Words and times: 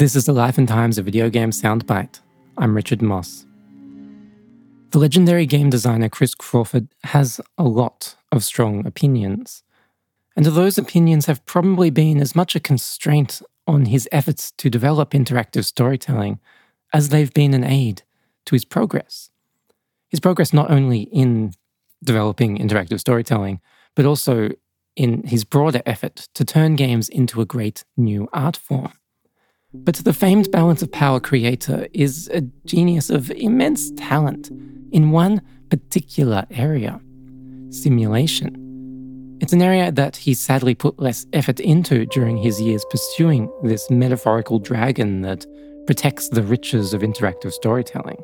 This 0.00 0.16
is 0.16 0.24
the 0.24 0.32
Life 0.32 0.56
and 0.56 0.66
Times 0.66 0.96
of 0.96 1.04
Video 1.04 1.28
Game 1.28 1.50
Soundbite. 1.50 2.20
I'm 2.56 2.74
Richard 2.74 3.02
Moss. 3.02 3.44
The 4.92 4.98
legendary 4.98 5.44
game 5.44 5.68
designer 5.68 6.08
Chris 6.08 6.34
Crawford 6.34 6.88
has 7.04 7.38
a 7.58 7.64
lot 7.64 8.16
of 8.32 8.42
strong 8.42 8.86
opinions. 8.86 9.62
And 10.34 10.46
those 10.46 10.78
opinions 10.78 11.26
have 11.26 11.44
probably 11.44 11.90
been 11.90 12.18
as 12.18 12.34
much 12.34 12.56
a 12.56 12.60
constraint 12.60 13.42
on 13.66 13.84
his 13.84 14.08
efforts 14.10 14.52
to 14.52 14.70
develop 14.70 15.10
interactive 15.10 15.66
storytelling 15.66 16.40
as 16.94 17.10
they've 17.10 17.34
been 17.34 17.52
an 17.52 17.64
aid 17.64 18.00
to 18.46 18.54
his 18.54 18.64
progress. 18.64 19.28
His 20.08 20.18
progress 20.18 20.54
not 20.54 20.70
only 20.70 21.02
in 21.12 21.52
developing 22.02 22.56
interactive 22.56 23.00
storytelling, 23.00 23.60
but 23.94 24.06
also 24.06 24.48
in 24.96 25.24
his 25.24 25.44
broader 25.44 25.82
effort 25.84 26.26
to 26.32 26.44
turn 26.46 26.74
games 26.74 27.10
into 27.10 27.42
a 27.42 27.44
great 27.44 27.84
new 27.98 28.30
art 28.32 28.56
form. 28.56 28.94
But 29.72 29.94
the 29.96 30.12
famed 30.12 30.50
Balance 30.50 30.82
of 30.82 30.90
Power 30.90 31.20
creator 31.20 31.86
is 31.92 32.28
a 32.34 32.40
genius 32.64 33.08
of 33.08 33.30
immense 33.30 33.92
talent 33.92 34.50
in 34.90 35.12
one 35.12 35.40
particular 35.70 36.44
area 36.50 37.00
simulation. 37.70 38.56
It's 39.40 39.52
an 39.52 39.62
area 39.62 39.92
that 39.92 40.16
he 40.16 40.34
sadly 40.34 40.74
put 40.74 40.98
less 40.98 41.24
effort 41.32 41.60
into 41.60 42.04
during 42.06 42.36
his 42.36 42.60
years 42.60 42.84
pursuing 42.90 43.48
this 43.62 43.88
metaphorical 43.90 44.58
dragon 44.58 45.20
that 45.20 45.46
protects 45.86 46.30
the 46.30 46.42
riches 46.42 46.92
of 46.92 47.02
interactive 47.02 47.52
storytelling. 47.52 48.20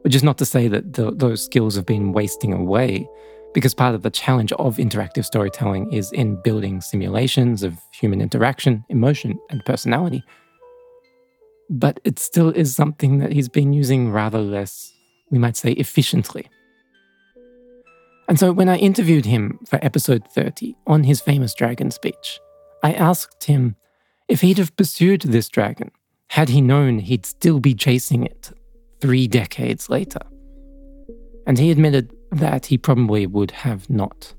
Which 0.00 0.14
is 0.14 0.22
not 0.22 0.38
to 0.38 0.46
say 0.46 0.66
that 0.68 0.94
the, 0.94 1.10
those 1.10 1.44
skills 1.44 1.76
have 1.76 1.84
been 1.84 2.12
wasting 2.12 2.54
away, 2.54 3.06
because 3.52 3.74
part 3.74 3.94
of 3.94 4.00
the 4.00 4.10
challenge 4.10 4.52
of 4.52 4.78
interactive 4.78 5.26
storytelling 5.26 5.92
is 5.92 6.10
in 6.12 6.40
building 6.40 6.80
simulations 6.80 7.62
of 7.62 7.78
human 7.92 8.22
interaction, 8.22 8.82
emotion, 8.88 9.38
and 9.50 9.62
personality 9.66 10.24
but 11.68 12.00
it 12.04 12.18
still 12.18 12.50
is 12.50 12.74
something 12.74 13.18
that 13.18 13.32
he's 13.32 13.48
been 13.48 13.72
using 13.72 14.10
rather 14.10 14.38
less, 14.38 14.92
we 15.30 15.38
might 15.38 15.56
say, 15.56 15.72
efficiently. 15.72 16.48
And 18.28 18.38
so 18.38 18.52
when 18.52 18.68
I 18.68 18.76
interviewed 18.76 19.24
him 19.24 19.58
for 19.66 19.78
episode 19.82 20.26
30 20.28 20.74
on 20.86 21.04
his 21.04 21.20
famous 21.20 21.54
dragon 21.54 21.90
speech, 21.90 22.40
I 22.82 22.92
asked 22.92 23.44
him 23.44 23.76
if 24.28 24.40
he'd 24.40 24.58
have 24.58 24.76
pursued 24.76 25.22
this 25.22 25.48
dragon 25.48 25.90
had 26.30 26.48
he 26.48 26.60
known 26.60 26.98
he'd 26.98 27.24
still 27.24 27.60
be 27.60 27.74
chasing 27.74 28.24
it 28.24 28.50
three 29.00 29.28
decades 29.28 29.88
later. 29.88 30.20
And 31.46 31.58
he 31.58 31.70
admitted 31.70 32.12
that 32.32 32.66
he 32.66 32.76
probably 32.76 33.26
would 33.26 33.52
have 33.52 33.88
not. 33.88 34.34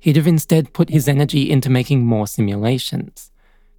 He'd 0.00 0.16
have 0.16 0.26
instead 0.26 0.72
put 0.72 0.90
his 0.90 1.06
energy 1.06 1.48
into 1.48 1.70
making 1.70 2.04
more 2.04 2.26
simulations, 2.26 3.30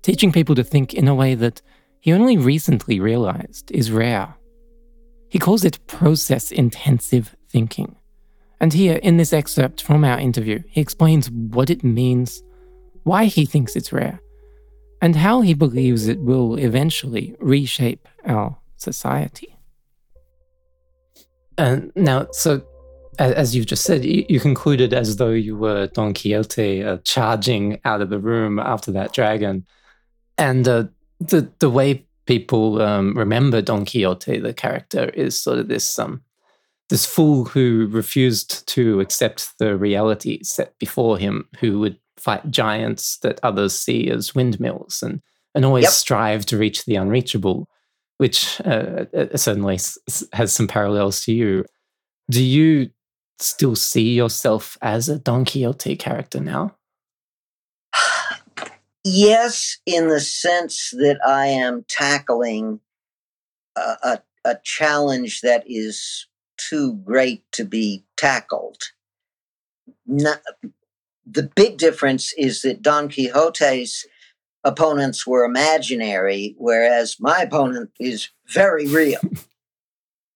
teaching 0.02 0.32
people 0.32 0.56
to 0.56 0.64
think 0.64 0.94
in 0.94 1.10
a 1.10 1.16
way 1.16 1.36
that 1.36 1.62
he 2.04 2.12
only 2.12 2.36
recently 2.36 3.00
realized 3.00 3.72
is 3.72 3.90
rare. 3.90 4.36
He 5.30 5.40
calls 5.40 5.64
it 5.64 5.88
process 5.88 6.52
intensive 6.52 7.34
thinking. 7.48 7.96
And 8.60 8.74
here, 8.74 8.98
in 8.98 9.16
this 9.16 9.32
excerpt 9.32 9.82
from 9.82 10.04
our 10.04 10.20
interview, 10.20 10.64
he 10.68 10.82
explains 10.82 11.32
what 11.32 11.70
it 11.70 11.82
means, 11.82 12.44
why 13.04 13.24
he 13.26 13.46
thinks 13.46 13.78
it's 13.78 13.94
rare, 13.94 14.20
and 15.02 15.16
how 15.16 15.40
he 15.40 15.54
believes 15.54 16.10
it 16.10 16.20
will 16.20 16.58
eventually 16.58 17.38
reshape 17.40 18.10
our 18.26 18.58
society. 18.76 19.56
And 21.58 21.90
now, 21.96 22.28
so 22.32 22.64
as 23.18 23.56
you've 23.56 23.68
just 23.68 23.86
said, 23.86 24.04
you, 24.04 24.42
concluded 24.42 24.94
as 24.94 25.16
though 25.16 25.30
you 25.30 25.56
were 25.56 25.88
Don 25.88 26.14
Quixote 26.14 26.84
uh, 26.84 26.98
charging 27.06 27.80
out 27.86 28.02
of 28.02 28.10
the 28.10 28.20
room 28.20 28.60
after 28.60 28.92
that 28.92 29.14
dragon. 29.14 29.66
And 30.38 30.68
uh, 30.68 30.86
the 31.28 31.52
the 31.60 31.70
way 31.70 32.06
people 32.26 32.82
um, 32.82 33.14
remember 33.18 33.62
Don 33.62 33.86
Quixote, 33.86 34.40
the 34.40 34.54
character, 34.54 35.10
is 35.10 35.40
sort 35.40 35.60
of 35.60 35.68
this 35.68 35.98
um, 36.00 36.22
this 36.90 37.06
fool 37.06 37.46
who 37.46 37.88
refused 37.92 38.68
to 38.68 39.00
accept 39.00 39.58
the 39.60 39.78
reality 39.78 40.44
set 40.44 40.78
before 40.80 41.18
him, 41.18 41.48
who 41.60 41.80
would 41.80 41.98
fight 42.18 42.50
giants 42.50 43.18
that 43.18 43.40
others 43.44 43.78
see 43.78 44.10
as 44.10 44.36
windmills, 44.36 45.02
and 45.02 45.22
and 45.56 45.66
always 45.66 45.84
yep. 45.84 45.92
strive 45.92 46.46
to 46.48 46.58
reach 46.58 46.86
the 46.86 46.96
unreachable, 46.96 47.68
which 48.18 48.62
uh, 48.62 49.06
uh 49.16 49.38
certainly 49.38 49.80
has 50.34 50.54
some 50.54 50.68
parallels 50.68 51.24
to 51.26 51.34
you. 51.34 51.66
Do 52.30 52.44
you 52.44 52.90
still 53.40 53.76
see 53.76 54.14
yourself 54.14 54.78
as 54.82 55.10
a 55.10 55.20
Don 55.20 55.46
Quixote 55.46 55.96
character 55.98 56.40
now? 56.40 56.76
Yes, 59.04 59.80
in 59.86 60.08
the 60.08 60.22
sense 60.22 60.92
that 60.92 61.20
I 61.26 61.48
am 61.48 61.86
tackling 61.90 62.80
a, 63.76 63.98
a, 64.04 64.22
a 64.46 64.56
challenge 64.64 65.42
that 65.42 65.64
is 65.68 66.28
too 66.58 66.94
great 66.94 67.44
to 67.54 67.66
be 67.66 68.06
tackled. 68.16 68.82
Not, 70.06 70.42
the 71.26 71.44
big 71.44 71.78
difference 71.78 72.34
is 72.38 72.62
that 72.62 72.82
Don 72.82 73.10
Quixote's 73.10 74.06
opponents 74.64 75.28
were 75.28 75.44
imaginary, 75.44 76.56
whereas 76.58 77.18
my 77.20 77.42
opponent 77.42 77.92
is 78.00 78.30
very 78.48 78.88
real. 78.88 79.20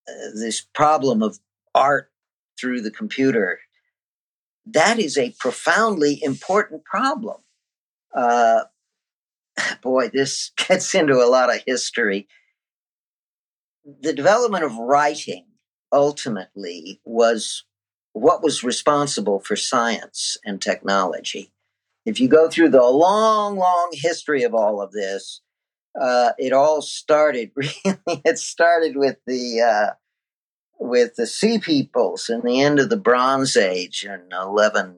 uh, 0.10 0.12
this 0.36 0.62
problem 0.74 1.24
of 1.24 1.40
art 1.74 2.12
through 2.60 2.82
the 2.82 2.92
computer, 2.92 3.60
that 4.66 5.00
is 5.00 5.18
a 5.18 5.34
profoundly 5.40 6.22
important 6.22 6.84
problem 6.84 7.38
uh, 8.16 8.62
boy, 9.82 10.10
this 10.10 10.52
gets 10.68 10.94
into 10.94 11.16
a 11.16 11.30
lot 11.30 11.54
of 11.54 11.62
history. 11.66 12.28
The 14.02 14.14
development 14.14 14.64
of 14.64 14.76
writing 14.78 15.46
ultimately 15.92 17.00
was 17.06 17.64
what 18.14 18.44
was 18.44 18.64
responsible 18.64 19.40
for 19.40 19.56
science 19.56 20.38
and 20.44 20.62
technology. 20.62 21.54
If 22.06 22.20
you 22.20 22.28
go 22.28 22.50
through 22.50 22.70
the 22.70 22.84
long, 22.84 23.58
long 23.58 23.90
history 23.94 24.44
of 24.44 24.54
all 24.54 24.82
of 24.82 24.92
this, 24.92 25.42
uh, 26.00 26.32
it 26.38 26.54
all 26.54 26.82
started 26.82 27.52
really. 27.56 28.22
It 28.26 28.38
started 28.38 28.96
with 28.96 29.18
the 29.26 29.62
uh, 29.62 29.94
with 30.80 31.16
the 31.16 31.28
sea 31.28 31.60
peoples 31.60 32.30
in 32.30 32.42
the 32.42 32.62
end 32.62 32.80
of 32.80 32.90
the 32.90 32.98
Bronze 32.98 33.58
Age 33.58 34.06
in 34.06 34.30
eleven 34.32 34.98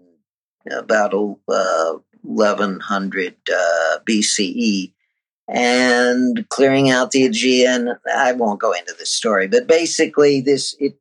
about 0.70 1.14
uh, 1.14 1.94
1100 2.24 3.36
uh, 3.52 4.00
BCE 4.08 4.94
and 5.48 6.48
clearing 6.50 6.90
out 6.90 7.12
the 7.12 7.26
Aegean. 7.26 7.96
I 8.14 8.34
won't 8.34 8.60
go 8.60 8.72
into 8.72 8.94
this 8.98 9.12
story, 9.12 9.48
but 9.48 9.68
basically, 9.68 10.42
this 10.42 10.76
it 10.80 10.96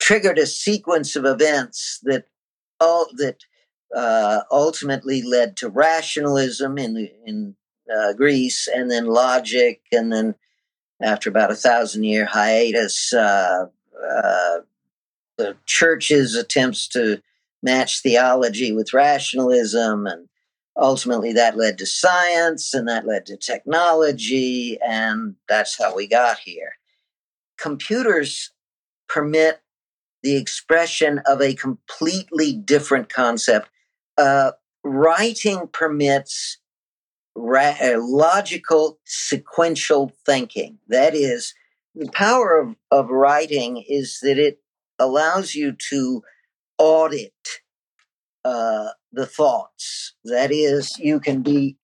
triggered 0.00 0.38
a 0.38 0.46
sequence 0.46 1.16
of 1.16 1.24
events 1.24 1.98
that 2.04 2.26
all 2.80 3.06
that 3.16 3.38
uh, 3.94 4.42
ultimately 4.50 5.22
led 5.22 5.56
to 5.58 5.68
rationalism 5.68 6.78
in 6.78 7.08
in 7.26 7.56
uh, 7.94 8.12
Greece, 8.12 8.68
and 8.68 8.90
then 8.90 9.06
logic, 9.06 9.82
and 9.92 10.12
then 10.12 10.34
after 11.02 11.28
about 11.28 11.50
a 11.50 11.56
thousand 11.56 12.04
year 12.04 12.24
hiatus, 12.26 13.12
uh, 13.12 13.66
uh 13.98 14.58
the 15.36 15.56
church's 15.66 16.36
attempts 16.36 16.86
to 16.86 17.20
match 17.60 18.02
theology 18.02 18.72
with 18.72 18.92
rationalism 18.92 20.06
and 20.06 20.28
ultimately 20.76 21.32
that 21.32 21.56
led 21.56 21.78
to 21.78 21.86
science 21.86 22.74
and 22.74 22.88
that 22.88 23.06
led 23.06 23.26
to 23.26 23.36
technology 23.36 24.78
and 24.84 25.36
that's 25.48 25.78
how 25.78 25.94
we 25.94 26.06
got 26.06 26.38
here. 26.38 26.72
Computers 27.58 28.50
permit 29.08 29.60
the 30.22 30.36
expression 30.36 31.20
of 31.26 31.40
a 31.40 31.54
completely 31.54 32.52
different 32.52 33.12
concept. 33.12 33.68
Uh, 34.16 34.52
writing 34.82 35.68
permits 35.72 36.58
ra- 37.36 37.76
uh, 37.80 37.96
logical 37.98 38.98
sequential 39.04 40.12
thinking. 40.24 40.78
That 40.88 41.14
is 41.14 41.54
the 41.94 42.10
power 42.10 42.58
of, 42.58 42.76
of 42.90 43.10
writing 43.10 43.84
is 43.88 44.18
that 44.22 44.38
it 44.38 44.60
allows 44.98 45.54
you 45.54 45.76
to 45.90 46.22
audit 46.78 47.32
uh, 48.44 48.88
the 49.14 49.26
thoughts. 49.26 50.14
That 50.24 50.50
is, 50.50 50.98
you 50.98 51.20
can 51.20 51.42
be 51.42 51.76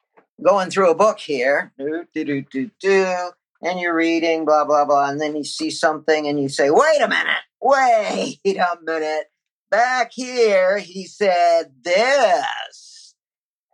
going 0.43 0.71
through 0.71 0.91
a 0.91 0.94
book 0.94 1.19
here, 1.19 1.73
and 1.79 3.81
you're 3.81 3.94
reading, 3.94 4.44
blah, 4.44 4.65
blah, 4.65 4.85
blah, 4.85 5.11
and 5.11 5.21
then 5.21 5.37
you 5.37 5.44
see 5.44 5.71
something 5.71 6.27
and 6.27 6.41
you 6.41 6.49
say, 6.49 6.71
wait 6.71 7.03
a 7.03 7.09
minute, 7.09 7.43
wait 7.61 8.41
a 8.47 8.79
minute. 8.82 9.27
Back 9.71 10.11
here, 10.12 10.79
he 10.79 11.06
said 11.06 11.73
this. 11.82 13.15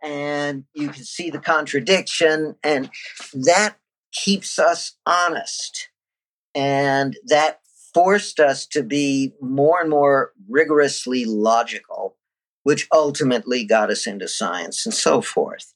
And 0.03 0.65
you 0.75 0.89
can 0.89 1.03
see 1.03 1.31
the 1.31 1.39
contradiction, 1.39 2.55
and 2.63 2.91
that 3.33 3.77
keeps 4.11 4.59
us 4.59 4.95
honest. 5.05 5.89
And 6.53 7.17
that 7.25 7.61
forced 7.93 8.39
us 8.39 8.67
to 8.67 8.83
be 8.83 9.33
more 9.41 9.81
and 9.81 9.89
more 9.89 10.33
rigorously 10.47 11.25
logical 11.25 12.16
which 12.67 12.85
ultimately 12.91 13.63
got 13.63 13.89
us 13.89 14.05
into 14.05 14.27
science 14.27 14.85
and 14.85 14.93
so 14.93 15.21
forth. 15.21 15.73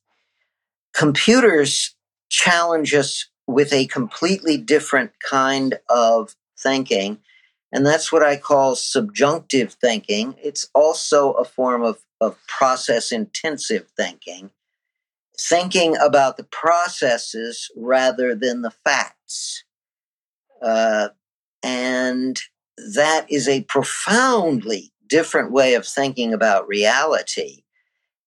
Computers 0.94 1.96
challenge 2.30 2.94
us 2.94 3.30
with 3.48 3.72
a 3.72 3.88
completely 3.88 4.58
different 4.58 5.12
kind 5.26 5.80
of 5.88 6.36
thinking. 6.60 7.18
And 7.72 7.86
that's 7.86 8.12
what 8.12 8.24
I 8.24 8.36
call 8.36 8.76
subjunctive 8.76 9.72
thinking. 9.72 10.36
It's 10.44 10.68
also 10.76 11.32
a 11.32 11.46
form 11.46 11.82
of, 11.82 12.04
of 12.20 12.38
process 12.50 13.14
intensive 13.14 13.88
thinking, 13.96 14.52
thinking 15.40 15.96
about 15.96 16.36
the 16.36 16.44
processes 16.44 17.72
rather 17.78 18.36
than 18.36 18.64
the 18.64 18.74
facts. 18.84 19.64
Uh, 20.62 21.08
and 21.64 22.38
that 22.76 23.28
is 23.30 23.48
a 23.48 23.62
profoundly 23.62 24.92
different 25.12 25.52
way 25.52 25.74
of 25.76 25.86
thinking 25.86 26.34
about 26.34 26.68
reality. 26.68 27.64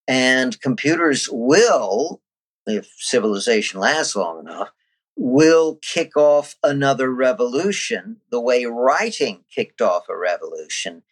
And 0.06 0.60
computers 0.60 1.28
will, 1.32 2.20
if 2.66 2.86
civilization 2.98 3.81
lasts 3.81 4.14
long 4.14 4.40
enough, 4.40 4.69
will 5.16 5.78
kick 5.81 6.14
off 6.16 6.56
another 6.62 7.10
revolution 7.10 8.19
the 8.31 8.40
way 8.40 8.66
writing 8.66 9.44
kicked 9.52 9.81
off 9.81 10.04
a 10.10 10.16
revolution. 10.16 11.02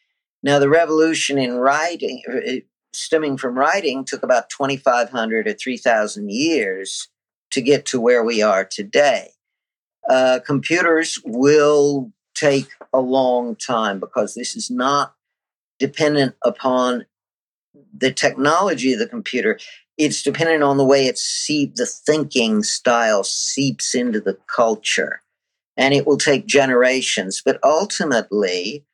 Now, 0.43 0.59
the 0.59 0.69
revolution 0.69 1.39
in 1.39 1.55
writing, 1.55 2.23
uh, 2.31 2.61
stemming 2.93 3.39
from 3.39 3.59
writing, 3.59 4.05
took 4.05 4.23
about 4.23 4.51
2,500 4.51 5.49
or 5.49 5.55
3,000 5.55 6.31
years 6.31 7.09
to 7.51 7.63
get 7.63 7.87
to 7.87 8.01
where 8.01 8.25
we 8.25 8.43
are 8.43 8.65
today. 8.65 9.31
Uh, 10.09 10.41
computers 10.45 11.19
will 11.25 12.13
take 12.35 12.69
a 12.93 13.01
long 13.01 13.57
time 13.57 14.01
because 14.01 14.35
this 14.35 14.55
is 14.57 14.71
not 14.71 15.15
dependent 15.83 16.37
upon 16.45 17.05
the 17.93 18.13
technology 18.13 18.93
of 18.93 19.01
the 19.01 19.09
computer. 19.09 19.59
It's 19.99 20.23
dependent 20.23 20.63
on 20.63 20.77
the 20.77 20.85
way 20.85 21.07
it 21.07 21.19
seep 21.19 21.75
the 21.75 21.87
thinking 21.87 22.63
style 22.63 23.25
seeps 23.25 23.95
into 23.95 24.21
the 24.21 24.39
culture. 24.47 25.23
And 25.77 25.93
it 25.93 26.07
will 26.07 26.19
take 26.19 26.47
generations. 26.47 27.43
But 27.45 27.59
ultimately 27.65 28.85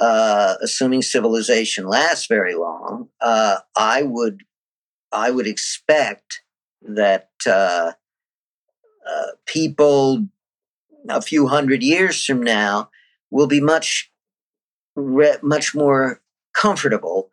uh, 0.00 0.54
assuming 0.62 1.02
civilization 1.02 1.86
lasts 1.86 2.26
very 2.26 2.54
long 2.54 3.08
uh, 3.20 3.58
i 3.76 4.02
would 4.02 4.42
i 5.12 5.30
would 5.30 5.46
expect 5.46 6.40
that 6.80 7.28
uh, 7.46 7.92
uh 9.06 9.26
people 9.46 10.26
a 11.08 11.20
few 11.20 11.46
hundred 11.46 11.82
years 11.82 12.24
from 12.24 12.42
now 12.42 12.88
will 13.30 13.46
be 13.46 13.60
much 13.60 14.11
much 14.96 15.74
more 15.74 16.20
comfortable 16.54 17.30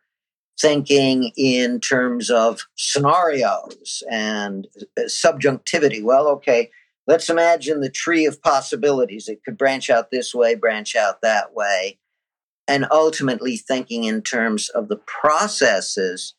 thinking 0.60 1.32
in 1.36 1.80
terms 1.80 2.30
of 2.30 2.66
scenarios 2.76 4.02
and 4.10 4.68
uh, 4.98 5.08
subjunctivity. 5.08 6.02
Well, 6.02 6.28
okay, 6.28 6.70
let's 7.06 7.30
imagine 7.30 7.80
the 7.80 7.90
tree 7.90 8.26
of 8.26 8.42
possibilities. 8.42 9.28
It 9.28 9.42
could 9.44 9.56
branch 9.56 9.88
out 9.88 10.10
this 10.10 10.34
way, 10.34 10.54
branch 10.54 10.94
out 10.94 11.22
that 11.22 11.54
way, 11.54 11.98
and 12.68 12.86
ultimately 12.90 13.56
thinking 13.56 14.04
in 14.04 14.22
terms 14.22 14.68
of 14.68 14.88
the 14.88 15.00
processes 15.06 16.34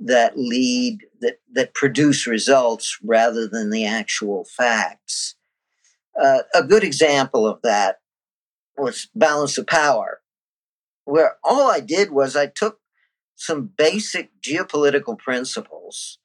that 0.00 0.36
lead 0.36 1.00
that 1.20 1.40
that 1.52 1.74
produce 1.74 2.26
results 2.26 2.98
rather 3.04 3.46
than 3.46 3.70
the 3.70 3.84
actual 3.84 4.46
facts. 4.56 5.34
Uh, 6.20 6.38
a 6.54 6.62
good 6.62 6.82
example 6.82 7.46
of 7.46 7.60
that 7.62 7.98
was 8.76 9.08
balance 9.14 9.58
of 9.58 9.66
power, 9.66 10.19
where 11.04 11.36
all 11.42 11.70
I 11.70 11.80
did 11.80 12.10
was 12.10 12.36
I 12.36 12.46
took 12.46 12.78
some 13.36 13.70
basic 13.76 14.30
geopolitical 14.42 15.18
principles 15.18 16.18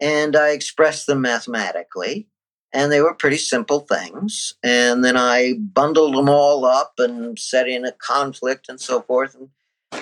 and 0.00 0.36
I 0.36 0.50
expressed 0.50 1.06
them 1.06 1.22
mathematically. 1.22 2.28
And 2.72 2.92
they 2.92 3.00
were 3.00 3.14
pretty 3.14 3.38
simple 3.38 3.80
things. 3.80 4.52
And 4.62 5.02
then 5.02 5.16
I 5.16 5.54
bundled 5.54 6.14
them 6.14 6.28
all 6.28 6.66
up 6.66 6.92
and 6.98 7.38
set 7.38 7.66
in 7.66 7.86
a 7.86 7.92
conflict 7.92 8.68
and 8.68 8.78
so 8.78 9.00
forth. 9.00 9.34
And 9.34 9.48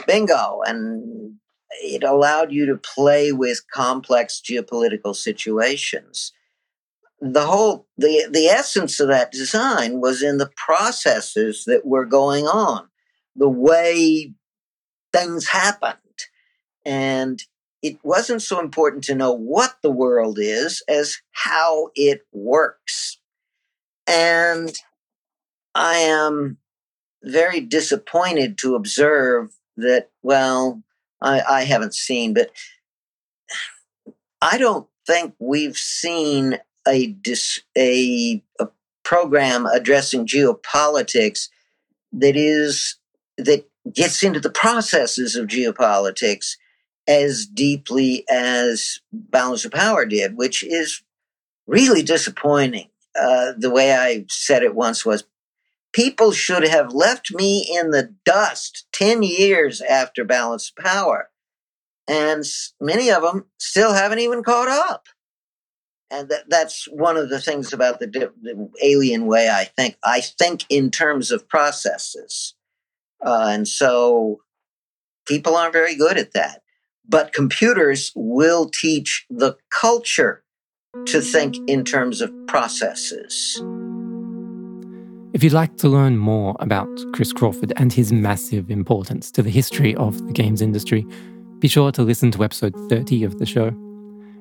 bingo. 0.06 0.62
And 0.66 1.36
it 1.70 2.02
allowed 2.02 2.52
you 2.52 2.66
to 2.66 2.76
play 2.76 3.32
with 3.32 3.62
complex 3.72 4.40
geopolitical 4.44 5.14
situations. 5.14 6.32
The 7.20 7.46
whole 7.46 7.86
the 7.96 8.28
the 8.30 8.46
essence 8.46 9.00
of 9.00 9.08
that 9.08 9.32
design 9.32 10.00
was 10.00 10.22
in 10.22 10.36
the 10.38 10.50
processes 10.54 11.64
that 11.66 11.86
were 11.86 12.04
going 12.04 12.46
on, 12.46 12.88
the 13.36 13.48
way 13.48 14.32
things 15.12 15.48
happened 15.48 16.00
and 16.84 17.42
it 17.82 17.98
wasn't 18.02 18.42
so 18.42 18.60
important 18.60 19.04
to 19.04 19.14
know 19.14 19.32
what 19.32 19.76
the 19.82 19.90
world 19.90 20.38
is 20.40 20.82
as 20.88 21.18
how 21.32 21.90
it 21.94 22.22
works. 22.32 23.18
And 24.06 24.74
I 25.74 25.96
am 25.96 26.58
very 27.22 27.60
disappointed 27.60 28.58
to 28.58 28.76
observe 28.76 29.50
that, 29.76 30.10
well, 30.22 30.82
I, 31.20 31.40
I 31.40 31.62
haven't 31.64 31.94
seen, 31.94 32.34
but 32.34 32.50
I 34.40 34.58
don't 34.58 34.88
think 35.06 35.34
we've 35.38 35.76
seen 35.76 36.58
a, 36.88 37.08
dis, 37.08 37.60
a, 37.76 38.42
a 38.60 38.68
program 39.04 39.66
addressing 39.66 40.26
geopolitics 40.26 41.48
that 42.12 42.36
is 42.36 42.96
that 43.38 43.68
gets 43.92 44.22
into 44.22 44.40
the 44.40 44.50
processes 44.50 45.36
of 45.36 45.46
geopolitics 45.46 46.56
as 47.08 47.46
deeply 47.46 48.24
as 48.28 48.98
Balance 49.12 49.64
of 49.64 49.72
Power 49.72 50.04
did, 50.04 50.36
which 50.36 50.64
is 50.64 51.02
really 51.66 52.02
disappointing. 52.02 52.88
Uh, 53.18 53.52
the 53.56 53.70
way 53.70 53.94
I 53.94 54.26
said 54.28 54.62
it 54.62 54.74
once 54.74 55.06
was 55.06 55.24
people 55.92 56.32
should 56.32 56.66
have 56.66 56.92
left 56.92 57.32
me 57.32 57.66
in 57.80 57.90
the 57.90 58.14
dust 58.24 58.86
10 58.92 59.22
years 59.22 59.80
after 59.80 60.24
Balance 60.24 60.72
of 60.76 60.84
Power. 60.84 61.30
And 62.08 62.44
many 62.80 63.10
of 63.10 63.22
them 63.22 63.46
still 63.58 63.94
haven't 63.94 64.18
even 64.18 64.42
caught 64.42 64.68
up. 64.68 65.06
And 66.10 66.28
that, 66.28 66.44
that's 66.48 66.86
one 66.86 67.16
of 67.16 67.30
the 67.30 67.40
things 67.40 67.72
about 67.72 67.98
the, 67.98 68.06
the, 68.06 68.70
alien 68.82 69.26
way 69.26 69.48
I 69.48 69.64
think. 69.64 69.96
I 70.04 70.20
think 70.20 70.64
in 70.68 70.90
terms 70.90 71.30
of 71.30 71.48
processes. 71.48 72.54
Uh, 73.24 73.46
and 73.48 73.66
so 73.66 74.40
people 75.26 75.56
aren't 75.56 75.72
very 75.72 75.94
good 75.94 76.18
at 76.18 76.32
that. 76.32 76.62
But 77.08 77.32
computers 77.32 78.12
will 78.14 78.68
teach 78.68 79.26
the 79.30 79.56
culture 79.70 80.42
to 81.06 81.20
think 81.20 81.56
in 81.68 81.84
terms 81.84 82.20
of 82.20 82.32
processes. 82.48 83.62
If 85.32 85.44
you'd 85.44 85.52
like 85.52 85.76
to 85.78 85.88
learn 85.88 86.16
more 86.16 86.56
about 86.60 86.88
Chris 87.12 87.32
Crawford 87.32 87.72
and 87.76 87.92
his 87.92 88.12
massive 88.12 88.70
importance 88.70 89.30
to 89.32 89.42
the 89.42 89.50
history 89.50 89.94
of 89.96 90.26
the 90.26 90.32
games 90.32 90.62
industry, 90.62 91.06
be 91.58 91.68
sure 91.68 91.92
to 91.92 92.02
listen 92.02 92.30
to 92.32 92.42
episode 92.42 92.74
30 92.88 93.24
of 93.24 93.38
the 93.38 93.46
show. 93.46 93.70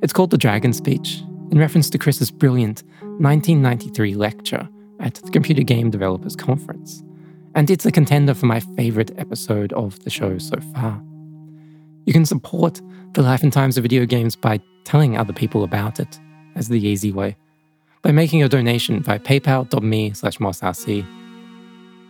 It's 0.02 0.14
called 0.14 0.32
The 0.32 0.38
Dragon 0.38 0.72
Speech, 0.72 1.22
in 1.52 1.60
reference 1.60 1.90
to 1.90 1.98
Chris's 1.98 2.32
brilliant 2.32 2.84
1993 3.20 4.16
lecture 4.16 4.68
at 5.00 5.16
the 5.16 5.32
Computer 5.32 5.64
Game 5.64 5.90
Developers 5.90 6.36
Conference. 6.36 7.04
And 7.56 7.72
it's 7.72 7.86
a 7.86 7.92
contender 7.92 8.34
for 8.34 8.48
my 8.48 8.60
favorite 8.60 9.18
episode 9.18 9.72
of 9.74 9.98
the 10.04 10.10
show 10.10 10.38
so 10.38 10.60
far. 10.74 11.02
You 12.06 12.12
can 12.12 12.26
support 12.26 12.82
the 13.14 13.22
life 13.22 13.44
and 13.44 13.54
times 13.54 13.78
of 13.78 13.84
video 13.84 14.06
games 14.06 14.36
by 14.36 14.60
telling 14.84 15.18
other 15.18 15.32
people 15.32 15.64
about 15.64 16.02
it, 16.02 16.20
as 16.56 16.68
the 16.68 16.86
easy 16.86 17.14
way, 17.14 17.38
by 18.02 18.12
making 18.12 18.44
a 18.44 18.50
donation 18.50 19.02
via 19.02 19.20
paypal.me 19.20 20.12
slash 20.14 20.38
mossrc, 20.40 21.06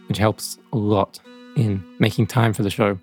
which 0.08 0.18
helps 0.18 0.58
a 0.74 0.78
lot 0.78 1.20
in 1.56 1.84
making 2.00 2.26
time 2.26 2.52
for 2.52 2.64
the 2.64 2.72
show, 2.72 2.98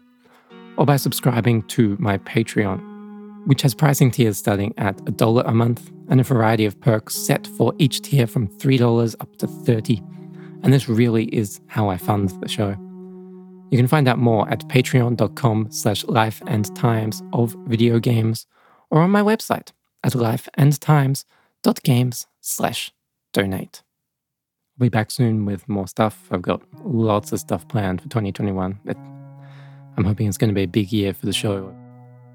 or 0.76 0.84
by 0.84 0.96
subscribing 0.96 1.62
to 1.68 1.96
my 2.00 2.18
Patreon, 2.18 3.46
which 3.46 3.62
has 3.62 3.72
pricing 3.72 4.10
tiers 4.10 4.36
starting 4.36 4.74
at 4.78 5.00
a 5.08 5.12
dollar 5.12 5.44
a 5.46 5.54
month 5.54 5.92
and 6.08 6.20
a 6.20 6.24
variety 6.24 6.64
of 6.64 6.78
perks 6.80 7.14
set 7.14 7.46
for 7.46 7.72
each 7.78 8.02
tier 8.02 8.26
from 8.26 8.48
$3 8.48 9.14
up 9.20 9.36
to 9.36 9.46
30 9.46 10.02
And 10.62 10.72
this 10.72 10.88
really 10.88 11.24
is 11.26 11.60
how 11.66 11.88
I 11.88 11.96
fund 11.96 12.30
the 12.40 12.48
show. 12.48 12.76
You 13.70 13.78
can 13.78 13.88
find 13.88 14.06
out 14.06 14.18
more 14.18 14.48
at 14.48 14.60
patreon.com 14.68 15.70
slash 15.70 16.04
life 16.04 16.40
and 16.46 16.72
times 16.76 17.22
of 17.32 17.56
video 17.66 17.98
games 17.98 18.46
or 18.90 19.00
on 19.00 19.10
my 19.10 19.22
website 19.22 19.72
at 20.04 20.12
lifeandtimes.games 20.12 22.26
slash 22.40 22.92
donate. 23.32 23.82
I'll 24.78 24.84
be 24.84 24.88
back 24.88 25.10
soon 25.10 25.44
with 25.46 25.68
more 25.68 25.88
stuff. 25.88 26.28
I've 26.30 26.42
got 26.42 26.62
lots 26.84 27.32
of 27.32 27.40
stuff 27.40 27.66
planned 27.68 28.02
for 28.02 28.08
2021. 28.08 28.78
It, 28.86 28.96
I'm 29.96 30.04
hoping 30.04 30.28
it's 30.28 30.38
going 30.38 30.50
to 30.50 30.54
be 30.54 30.64
a 30.64 30.68
big 30.68 30.92
year 30.92 31.14
for 31.14 31.26
the 31.26 31.32
show. 31.32 31.74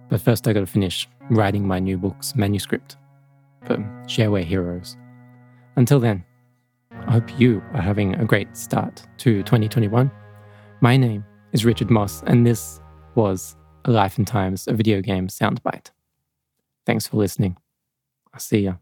But 0.09 0.21
first, 0.21 0.47
I 0.47 0.53
got 0.53 0.61
to 0.61 0.65
finish 0.65 1.07
writing 1.29 1.67
my 1.67 1.79
new 1.79 1.97
book's 1.97 2.35
manuscript 2.35 2.95
for 3.65 3.77
Shareware 4.05 4.43
Heroes. 4.43 4.95
Until 5.75 5.99
then, 5.99 6.23
I 7.07 7.13
hope 7.13 7.39
you 7.39 7.63
are 7.73 7.81
having 7.81 8.15
a 8.15 8.25
great 8.25 8.55
start 8.55 9.03
to 9.19 9.43
2021 9.43 10.11
my 10.79 10.95
name 10.95 11.25
is 11.53 11.65
Richard 11.65 11.89
Moss, 11.89 12.21
and 12.27 12.45
this 12.45 12.79
was 13.15 13.55
A 13.85 13.91
Life 13.91 14.19
and 14.19 14.27
Times, 14.27 14.67
a 14.67 14.73
video 14.73 15.01
game 15.01 15.27
soundbite. 15.27 15.89
Thanks 16.85 17.07
for 17.07 17.17
listening. 17.17 17.57
I'll 18.31 18.39
see 18.39 18.59
ya. 18.59 18.75